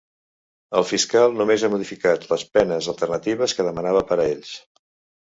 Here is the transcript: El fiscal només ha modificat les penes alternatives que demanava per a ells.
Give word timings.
El 0.79 0.85
fiscal 0.91 1.35
només 1.41 1.67
ha 1.67 1.71
modificat 1.75 2.27
les 2.33 2.49
penes 2.57 2.91
alternatives 2.97 3.57
que 3.61 3.71
demanava 3.71 4.07
per 4.13 4.23
a 4.23 4.31
ells. 4.35 4.61